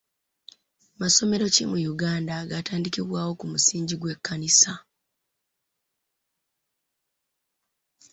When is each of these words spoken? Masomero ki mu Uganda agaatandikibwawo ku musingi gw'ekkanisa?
Masomero 1.01 1.45
ki 1.55 1.63
mu 1.71 1.77
Uganda 1.93 2.31
agaatandikibwawo 2.41 3.31
ku 3.39 3.45
musingi 3.51 3.95
gw'ekkanisa? 4.01 4.73